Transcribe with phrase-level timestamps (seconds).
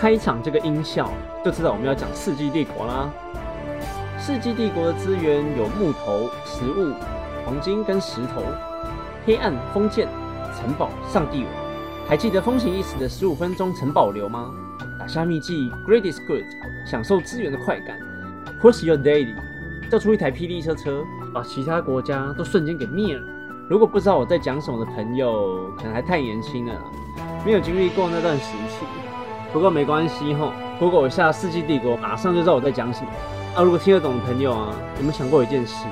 [0.00, 1.10] 开场这个音效
[1.44, 3.10] 就知道我们要讲世纪帝国啦。
[4.18, 6.94] 世纪帝国的资源有木头、食物、
[7.44, 8.42] 黄金跟石头、
[9.26, 10.08] 黑暗、封建、
[10.56, 11.52] 城堡、上帝网。
[12.08, 14.50] 还记得风行一时的十五分钟城堡流吗？
[14.98, 16.44] 打下秘技，Great is good，
[16.86, 17.98] 享受资源的快感。
[18.62, 19.34] Push your daily，
[19.90, 21.04] 造出一台霹雳车车，
[21.34, 23.22] 把其他国家都瞬间给灭了。
[23.68, 26.72] 如果不知道我在讲什么的朋友，可能还太年轻了，
[27.44, 28.86] 没有经历过那段时期。
[29.52, 33.10] 不过没关系吼，Google 一下《世纪帝国》，马上就知道我在讲什么。
[33.56, 35.84] 啊，如果听得懂的朋友啊，有没有想过一件事？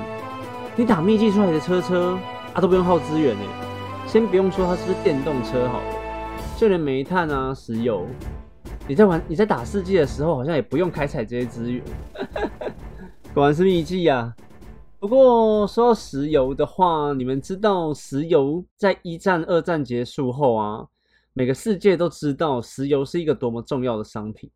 [0.77, 2.17] 你打秘技出来的车车
[2.53, 3.41] 啊，都不用耗资源呢。
[4.07, 5.81] 先不用说它是不是电动车好，
[6.57, 8.05] 就连煤炭啊、石油。
[8.87, 11.83] 你在玩你在打世纪的时候，好像也不用开采这些资源，
[13.33, 14.33] 果然是秘技啊！
[14.99, 20.85] 不过说到石油的话，你们知道石油在一战、二战结束后啊，
[21.39, 24.51] 每个世界都知道石油是一个多么重要的商品，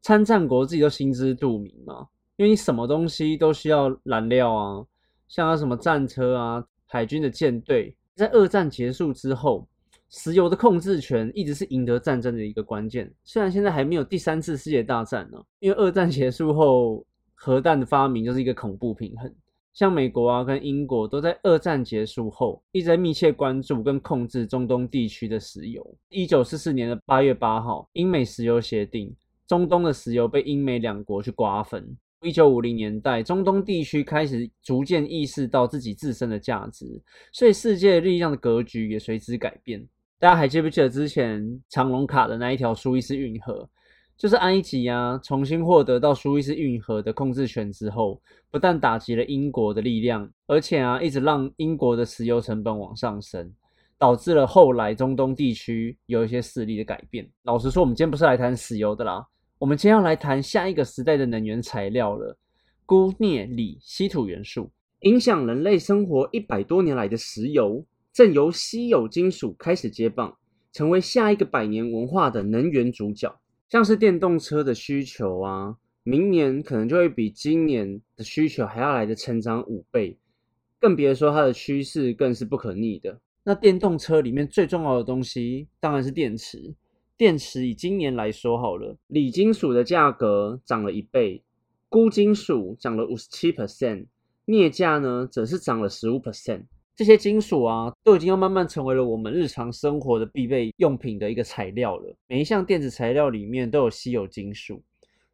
[0.00, 2.06] 参战国自己都心知肚明嘛。
[2.36, 4.82] 因为你什么东西都需要燃料啊，
[5.28, 9.68] 像什么战车啊、海军的舰队，在二战结束之后。
[10.08, 13.10] 石油的控制权一直是赢得战争的一个关键。
[13.24, 19.34] 虽然现在还没有第三次世界大战呢，因为二战结束后，核弹的发明就是一个恐怖平衡。
[19.72, 25.84] 像美国啊跟英国都在二战结束后一直在密切关注跟控制中东地区的石油。
[26.10, 29.14] 一九四四年的八月八号，英美石油协定，
[29.46, 31.96] 中东的石油被英美两国去瓜分。
[32.20, 36.86] 一九五零年代，中东地区开始逐渐意识到自己自身的价值，
[37.32, 39.84] 所以世界力量的格局也随之改变。
[40.20, 43.68] 大家还记不记得之前长隆卡的那一条苏伊士运河？
[44.22, 53.52] 就是埃及啊，重新获得到苏伊士运河的控制权之后，不但打击了英国的力量，而且啊，一直让英国的石油成本往上升，
[53.98, 57.28] 导致了后来中东地区有一些势力的改变。
[57.42, 59.26] 老实说，我们今天不是来谈石油的啦，
[59.58, 62.38] 我们今天要来谈下一个时代的能源材料了——
[62.86, 67.84] 钴、镍、锂、稀土元素，影响人类生活一百多年来的石油。
[68.12, 70.32] 正由稀有金属开始接棒，
[70.72, 73.34] 成为下一个百年文化的能源主角。
[73.72, 80.18] 像是电动车的需求啊，明年可能就会比今年的需求还要来的成长五倍，
[80.78, 83.18] 更别说它的趋势更是不可逆的。
[83.44, 86.74] 那电动车里面最重要的东西当然是电池。
[87.16, 91.42] 电池以今年来说好了，锂金属的价格涨了一倍，
[91.88, 94.04] 钴金属涨了五十七 percent，
[94.44, 96.64] 镍价呢则是涨了十五 percent。
[96.94, 102.14] 这些金属啊，都已经要慢慢成为了我们日常生活的必备用品的一个材料了。
[102.28, 104.82] 每一项电子材料里面都有稀有金属，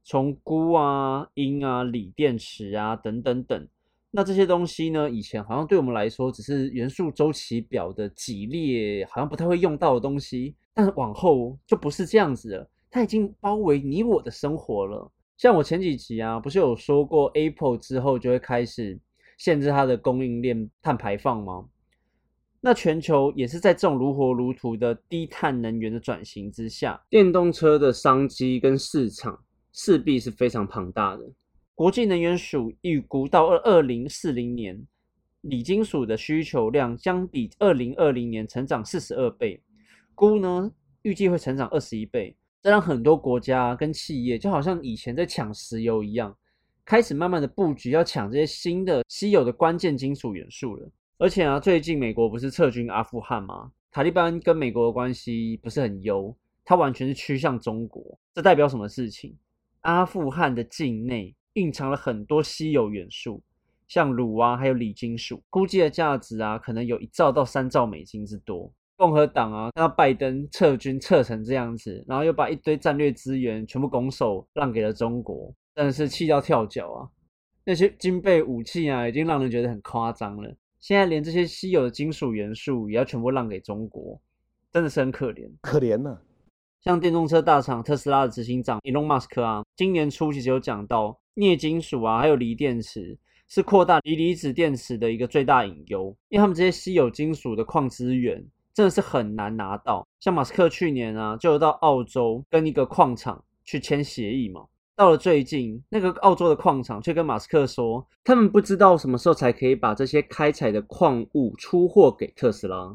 [0.05, 3.69] 从钴啊、铟啊、锂电池啊等等等。
[4.13, 10.55] 那这些东西呢，以前好像对我们来说只是元素周期表的几列，好像不太会用到的东西。
[10.73, 15.11] 但是往后就不是这样子了，它已经包围你我的生活了。
[15.37, 18.97] 像我前几集啊，不是有说过 Apple 之后就会开始。
[19.39, 21.65] 限制它的供应链碳排放吗？
[22.61, 31.23] 那全球也是在这种如火如荼的低碳能源的转型之下，电动车的商机跟市场势必是非常庞大的。
[31.77, 34.85] 国际能源署预估到二二零四零年，
[35.43, 39.63] 锂金属的需求量将比二零二零年成长四十二倍，
[40.17, 40.73] 钴呢
[41.03, 46.37] 预计会成长二十一倍，这让很多国家跟企业就好像以前在抢石油一样。
[46.89, 50.91] 开始慢慢的布局，要抢这些新的稀有的关键金属元素了。
[51.19, 53.71] 而且啊，最近美国不是撤军阿富汗吗？
[53.91, 56.35] 塔利班跟美国的关系不是很优，
[56.65, 58.03] 它完全是趋向中国。
[58.33, 59.37] 这代表什么事情？
[59.83, 63.43] 阿富汗的境内蕴藏了很多稀有元素，
[63.87, 68.73] 像铝啊，还有锂金属，估计的价值啊，可能有一兆到三兆美金之多。
[68.97, 75.53] 共和党啊，看到拜登撤军撤成这样子，然后又把一堆战略资源全部拱手让给了中国。
[75.79, 77.09] 真的是气到跳脚啊！
[77.63, 80.53] 那些金贝武器啊，已经让人觉得很夸张了。
[80.81, 84.21] 现在连这些稀有的金属元素也要全部让给中国，
[84.73, 86.19] 真的是很可怜，可怜呢。
[86.81, 93.17] 像电动车大厂特斯拉的执行长 Elon Musk 啊，今年初其实有讲到，镍金属啊，还有锂电池
[93.47, 100.05] 是扩大锂离子电池的一个最大隐忧，因为他们这些稀有金属的矿资源真的是很难拿到。
[100.19, 104.67] 像马斯克去年啊，就到澳洲跟一个矿场去签协议嘛。
[104.99, 112.93] 到了最近，那个澳洲的矿场却跟马斯克说，他们不知道什么时候才可以把这些开采的矿物出货给特斯拉。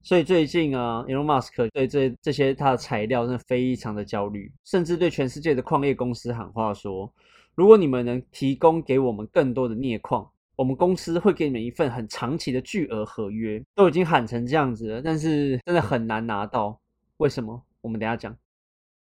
[0.00, 7.12] 所以最近啊，Elon Musk 对这这些他的材料真的非常的焦虑，甚至对全世界的矿业公司喊话说，
[7.54, 10.26] 如果你们能提供给我们更多的镍矿，
[10.56, 13.62] 我们公司会给你们一份很长期的巨额合约。
[13.74, 16.80] 都已经喊成这样子了，但是真的很难拿到。
[17.18, 17.62] 为什么？
[17.82, 18.34] 我们等下讲。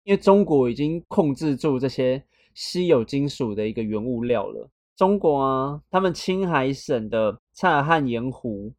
[0.05, 2.23] 因为中国已经控制住这些
[2.55, 4.69] 稀有金属的一个原物料了。
[4.97, 8.73] 中国啊，他们青海省的察汗盐湖，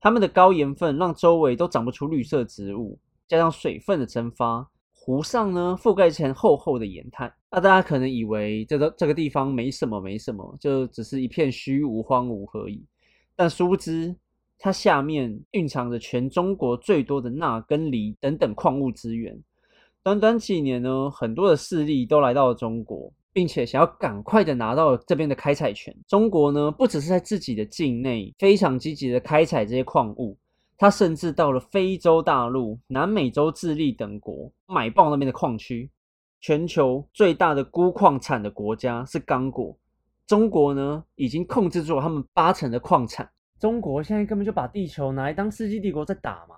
[0.00, 7.32] 他们的高盐分让周围都长不出绿色植物，加上水分的蒸发，湖上呢覆盖成厚厚的盐滩。
[7.50, 12.86] 那大家可能以为这个这个地方没什么，没什么，就只是一片虚无荒芜而已。
[13.34, 14.14] 但殊不知，
[14.58, 19.42] 它下面蕴藏着全中国最多的钠跟锂等等矿物资源。
[20.02, 23.12] 短短几年呢，很多的势力都来到了中国。
[23.32, 25.96] 并且想要赶快的拿到这边的开采权。
[26.08, 30.36] 中国呢，不只是在自己的境内非常积极的开采这些矿物，
[30.76, 35.88] 它甚至到了非洲大陆、南美洲智利等国买爆那边的矿区。
[36.40, 39.76] 全球最大的钴矿产的国家是刚果，
[40.26, 43.30] 中国呢已经控制住了他们八成的矿产。
[43.60, 46.56] 中国现在根本就把地球拿来当世纪帝国在打嘛。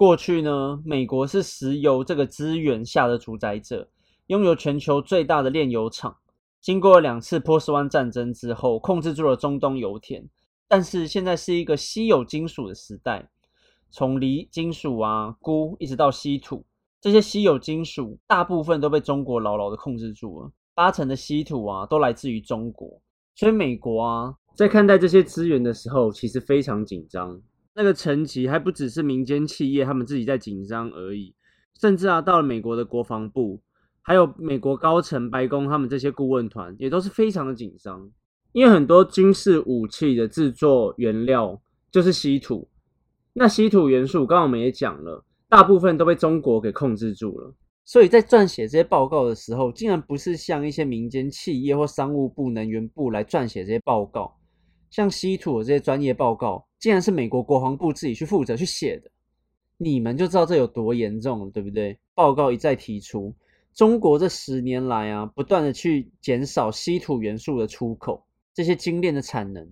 [0.00, 3.86] 过去呢，美国是石油这个资源下的主宰者。
[4.28, 6.16] 拥有全球最大的炼油厂，
[6.58, 10.26] 经过两次波斯湾战争之后，控制住了中东油田。
[10.66, 13.28] 但是现在是一个稀有金属的时代，
[13.90, 16.64] 从锂金属啊、钴一直到稀土，
[16.98, 20.50] 这些稀有金属大部分都被中国牢牢的控制住了。
[20.74, 22.88] 八成的稀土啊，都来自于中国。
[23.34, 27.38] 所以美国啊，在看待这些资源的时候，其实非常紧张。
[27.74, 31.34] 那个层级还不只是民间企业他们自己在紧张而已，
[31.80, 33.60] 甚至啊，到了美国的国防部。
[34.02, 38.10] 还有美国高层、白宫，他们这些顾问团也都是非常的紧张，
[38.52, 41.60] 因为很多军事武器的制作原料
[41.92, 42.66] 就是稀土。
[43.34, 47.54] 那稀土元素，刚刚我们也讲了，大部分都被中国给控制住了。
[47.84, 54.34] 所以在撰写这些报告的时候，竟然不是像一些民间企业或商务部、能源部来撰写这些报告，
[54.90, 59.10] 像稀土的这些专业报告，竟然是美国国防部自己去负责去写的。
[59.76, 61.98] 你们就知道这有多严重了，对不对？
[62.14, 63.34] 报告一再提出。
[63.72, 68.22] 中国这十年来啊，不断的去减少稀土元素的出口，
[68.52, 69.66] 这些精炼的产能，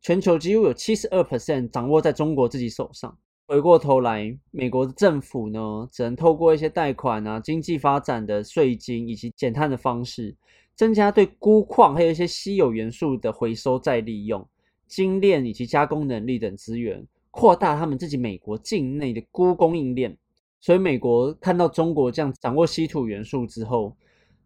[0.00, 3.14] 全球几乎有七十二 percent 掌握在中国自己手上。
[3.46, 10.34] 回过头来，美国的政府呢，只能透过一些贷款啊、经济发展的税金以及减碳的方式，
[10.82, 14.44] 增加对钴矿还有一些稀有元素的回收再利用、
[14.88, 20.18] 精炼以及加工能力等资源，扩大他们自己美国境内的钴供应链。
[20.60, 23.96] 所以美国看到中国这样掌握稀土元素之后，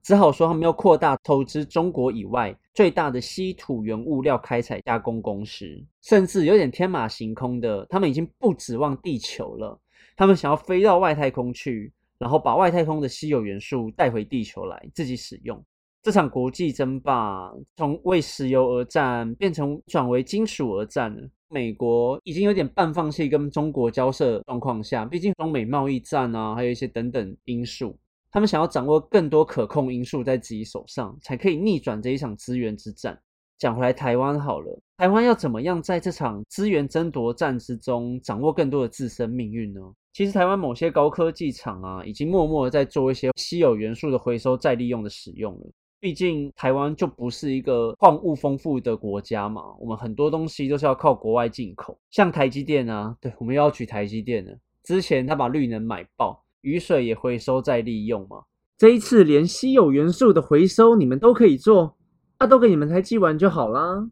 [0.03, 5.65] 只好说他们要扩大投资中国以外最大的稀土原物料开采加工公司，
[6.03, 9.81] 甚至有点天马行空的，他们已经不指望地球了，
[10.15, 15.59] 他们想要飞到外太空去，然后把外太空的稀有元素带回地球来自己使用。
[16.07, 21.29] 这场国际争霸从为石油而战变成转为金属而战了。
[21.49, 27.99] 美国已经有点半放弃跟中国交涉状况下，毕竟中美贸易战啊，还有一些等等因素，
[28.31, 33.21] 他们想要掌握更多可控因素在自己手上，才可以逆转这一场资源之战。
[33.59, 39.81] 讲回来，台湾好了，台湾要怎么样在这场资源争夺战之中掌握更多的自身命运呢？
[40.13, 45.73] 其实，台湾某些高科技厂啊，已经默默的在做一些稀有元素的回收再利用的使用了。
[46.07, 51.99] 毕竟台湾就不是一个矿物丰富的国家嘛，我们很多东西都是要靠国外进口。
[52.13, 54.57] 像台积电啊，对，我们又要举台积电了。
[54.85, 58.45] 之前他把绿能买爆，雨水也回收再利用嘛。
[58.79, 61.97] 这一次连稀有元素的回收你们都可以做，
[62.39, 64.09] 那都给你们台积玩就好啦。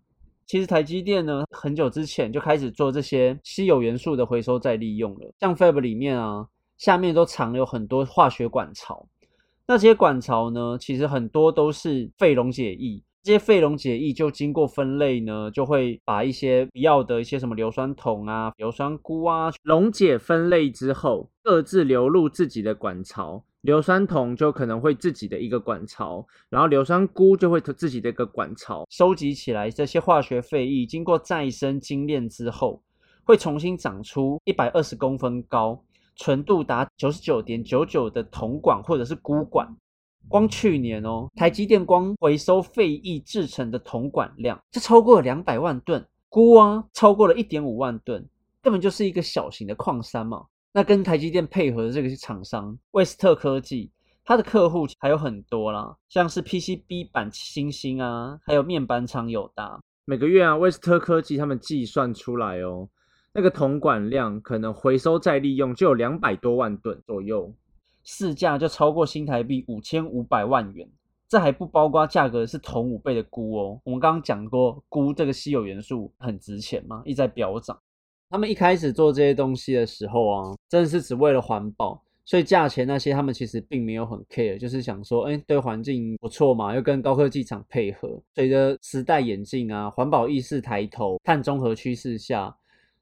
[0.46, 5.32] 其实台积电呢，很久之前就开始做这些稀有元素的回收再利用了。
[5.38, 6.44] 像 Fab 里面啊，
[6.76, 9.06] 下面都藏有很多化学管槽。
[9.66, 23.42] 那些管槽呢，其实很多都是废溶解液，这些废溶解液就经过分类呢，就会把一些必要的一些什么硫酸铜啊、硫酸钴啊溶解分类之后，各自流入自己的管槽。
[23.62, 28.84] 硫酸铜就可能会自己的一个管槽，然后硫酸钴就会自己的一个管槽。
[28.90, 32.82] 收集起来这些化学废液，经过再生精炼之后，
[33.24, 35.82] 会重新长出一百二十公分高。
[36.16, 39.68] 纯度达九十九点九九的铜管或者是钴管，
[40.28, 48.26] 光去年哦，台积电光回收废液制成的铜管量就超过了两百万吨，钴啊超过了一点五万吨，
[48.62, 50.44] 根本就是一个小型的矿山嘛。
[50.72, 53.90] 那跟台积电配合的这个厂商威斯特科技，
[54.24, 62.88] 它的客户还有很多啦，像是 PCB 板星星啊，还有面板厂友达，每个月啊，威斯特科技他们计算出来哦。
[63.36, 67.52] 那个铜管量可能回收再利用就有两百多万吨左右，
[68.04, 70.88] 市价就超过新台币五千五百万元。
[71.28, 73.80] 这还不包括价格是铜五倍的钴哦。
[73.82, 77.76] 我们刚刚讲过，钴这个稀有元素很值钱嘛，一直在飙涨。
[78.30, 88.22] 他们一开始做这些东西的时候啊，真的是只为了环保，所以价钱那些他们其实并没有很 care，就是想说，哎，对环境不错嘛，又跟高科技厂配合。
[88.36, 92.54] 随着时代演进啊，环保意识抬头，碳中和趋势下，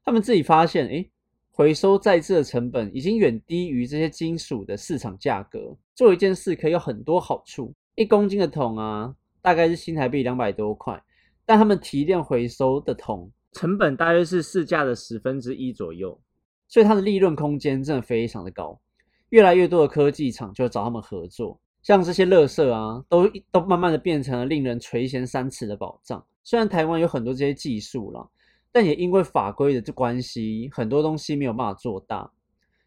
[0.05, 1.05] 他们自己发现，哎，
[1.51, 5.75] 回收再制的成本已经远低于这些金属的市场价格。
[5.95, 11.01] 做一件事可以有很多好处，一公斤的铜啊，大概是新台币两百多块，
[11.45, 16.19] 但他们提炼回收的铜成本大约是市价的十分之一左右，
[16.67, 18.79] 所以它的利润空间真的非常的高。
[19.29, 26.23] 越来越多的科技厂就找他们合作，像这些乐色啊，都都慢慢的变成了令人垂涎三尺的宝藏。
[26.43, 28.29] 虽然台湾有很多这些技术了，
[28.73, 32.29] 但也因为法规的这关系，很多东西没有办法做大。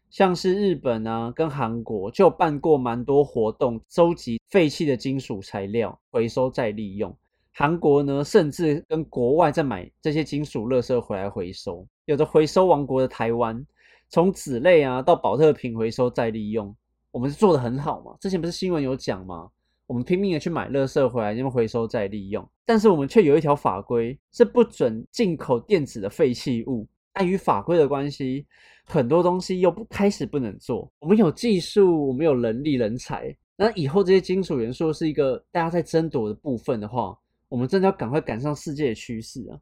[0.09, 7.15] 像是日本啊，跟韩国就办过蛮多活动，收集废弃的金属材料，回收再利用。
[7.53, 11.87] 韩国呢，甚至跟国外在买这些金属乐色回来回收。
[12.05, 13.65] 有着回收王国的台湾。
[14.09, 16.73] 从纸类啊到保特瓶回收再利用，
[17.11, 18.15] 我们是做的很好嘛？
[18.21, 19.49] 之前不是新闻有讲吗？
[19.87, 26.87] 我们拼命的去买垃圾回来，因为回收再利用，但是我们却有一条法规是不准进口电子的废弃物。
[27.13, 28.45] 碍于法规的关系，
[28.85, 30.87] 很多东西又不开始不能做。
[30.99, 37.17] 我们有技术，我们有人力人才，那以后这些金属元素是一个大家在争夺的部分的话，
[37.49, 39.57] 我们真的要赶快赶上世界的趋势啊！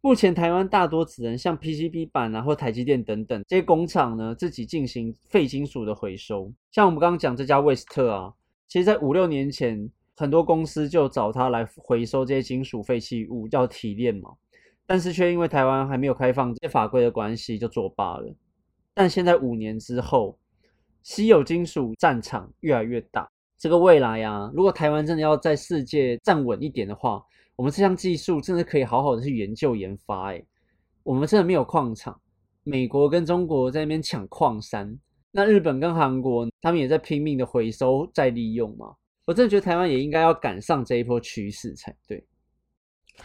[0.00, 6.52] 目前台湾大多只能像 PCB 板啊或台积电等等这些工厂呢自己进行废金属的回收。
[6.72, 8.34] 像我们刚刚讲这家威斯特啊，
[8.72, 9.86] 其实在五六年前，
[10.16, 14.30] 很多公司就找他来回收这些金属废弃物，叫提炼嘛。
[14.86, 18.34] 但是却因为台湾还没有开放这些法规的关系，就作罢了。
[18.94, 20.38] 但现在五年之后，
[21.02, 23.30] 稀有金属战场越来越大。
[23.58, 27.22] 这个未来啊，如果台湾真的要在世界站稳一点的话，
[27.56, 30.42] 我们这项技术真的可以好好的去研究研发，哎
[31.02, 32.18] 我们真的没有矿场，
[32.62, 34.98] 美国跟中国在那边抢矿山，
[35.32, 38.94] 那日本跟韩国他们也在拼命的回收再利用嘛，
[39.26, 42.22] 我真的觉得台湾也应该要赶上这一波趋势才对。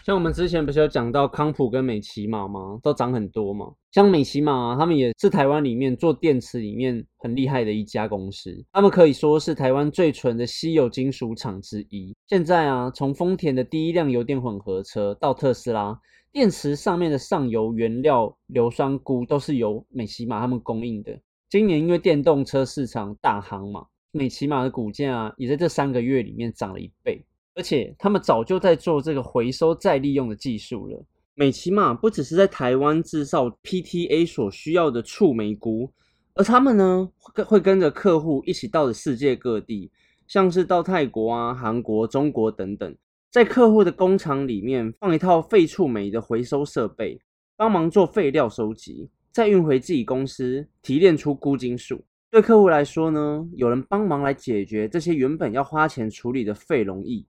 [0.04, 2.78] 像我们之前不是有讲到康普跟美骑马吗？
[2.84, 3.74] 都涨很多嘛。
[3.92, 12.16] 像美骑马，他们也是台湾里面做电池里面很厉害的一家公司，他们可以说是台湾最纯的稀有金属厂之一。
[12.28, 15.98] 现在啊，从丰田的第一辆油电混合车到特斯拉，
[16.32, 21.18] 电池上面的上游原料硫酸钴都是由美骑马他们供应的。
[21.50, 27.24] 今年因为电动车市场大行嘛，美骑马的股价也在这三个月里面涨了一倍。
[27.56, 31.06] 而且他们早就在做这个回收再利用的技术了。
[31.34, 35.92] 美骑马不只是在台湾制造 PTA 所需要的触媒菇，
[36.34, 37.10] 而他们呢
[37.46, 39.90] 会跟着客户一起到了世界各地，
[40.28, 42.96] 像是到泰国啊、韩国、中国等等，
[43.32, 47.20] 在客户的工厂里面放一套废触媒的回收设备，
[47.56, 52.04] 帮忙做废料收集，再运回自己公司提炼出钴金属。
[52.32, 57.24] 对客户来说呢，有人帮忙来解决这些原本要花钱处理的废容易。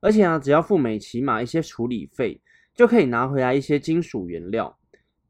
[0.00, 2.38] 而且啊，只要付美骑马一些处理费，
[2.74, 4.76] 就可以拿回来一些金属原料，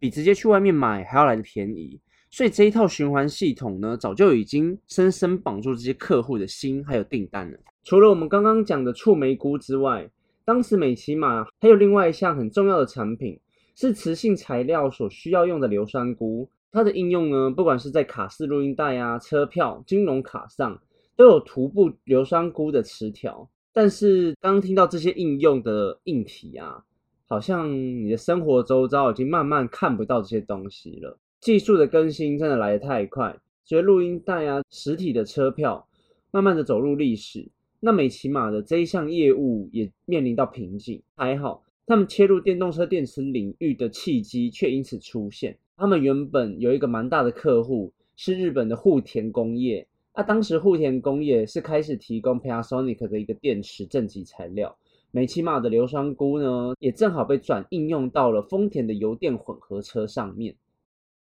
[0.01, 2.01] 比直接去外面买还要来的便宜。
[2.33, 7.57] 所以这一套循环系统呢，早就已经深深绑住这些客户的心，还有订单了。
[7.85, 10.11] 除了我们刚刚讲的触媒菇之外，
[10.45, 13.39] 当时美骑马还有另外一项很重要的产品，
[13.75, 16.49] 是磁性材料所需要用的硫酸钴。
[16.73, 20.81] 它的应用呢，不管是在卡式录音带啊、车票、金融卡上，
[21.17, 23.49] 都有涂布硫酸钴的磁条。
[23.73, 26.85] 但是刚听到这些应用的硬体啊，
[27.27, 31.19] 好像你的生活周遭已经慢慢看不到这些东西了。
[31.41, 35.89] 技术的更新真的来得太快，所以录音带啊、实体的车票，
[36.31, 37.49] 慢慢的走入历史。
[37.81, 41.03] 那美骑马的这一项业务也面临到瓶颈。
[41.17, 45.59] 还好，他们切入电动车电池领域的契机却因此出现。
[45.77, 49.87] 他们原本有一个蛮大的客户是日本的户田工业。
[50.17, 54.77] 那当时户田工业是开始提供 Panasonic 的一个电池正极材料，
[55.11, 60.55] 美骑马的硫酸钴呢，也正好被转应用到了丰田的油电混合车上面。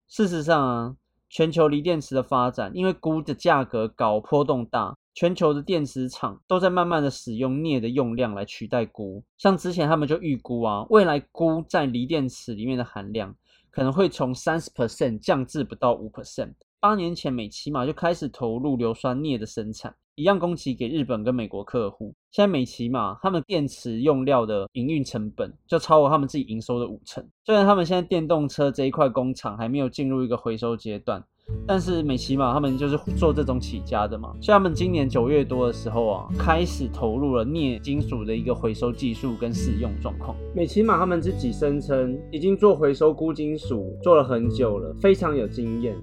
[0.07, 0.95] 事实上啊，
[1.29, 9.23] 全球锂电池的发展，因为钴的价格高、波动大，全球的电池厂都在慢慢的使用镍的用量来取代钴。
[9.39, 13.35] 像之前他们就预估啊，未来钴在锂电池里面的含量
[13.71, 16.53] 可能会从三十 percent 降至不到五 percent。
[16.79, 22.13] 八年前，美骑马就开始投入硫酸镍的生产，一样供给给日本跟美国客户。
[22.31, 27.27] 现在美骑马他们电池用料的营运成本就超过他们自己营收的五成。
[27.43, 31.25] 虽然他们现在电动车这一块工厂还没有进入一个回收阶段，
[31.65, 40.35] 但是美琪玛他们就是做这种起家的嘛，所以他们今年九月多的时候啊，开始投入了镍金属的一个回收技术跟使用状况。
[40.55, 45.95] 美琪玛他们自己声称已经做回收钴金属做了很久了，非常有经验。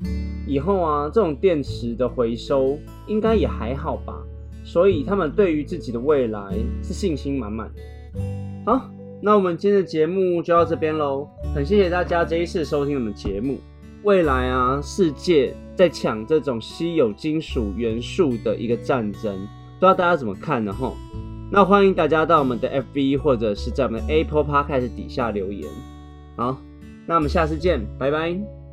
[0.47, 4.15] 以后啊，这种电池的回收应该也还好吧，
[4.65, 7.71] 所以他们对于自己的未来是信心满满。
[8.67, 8.91] 好，
[9.23, 13.59] 那我们今天的节目就到这边喽，很谢谢大家这一次收听我们节目。
[14.05, 19.35] 未来啊，世界在抢这种稀有金属元素的一个战争，
[19.79, 20.71] 不知道大家怎么看呢？
[20.73, 20.95] 吼，
[21.51, 25.71] 那欢迎大家到我们的 FB 或者是在我们的 Apple Podcast 底下留言。
[26.37, 26.59] 好，
[27.07, 28.64] 那我们下次见，拜拜。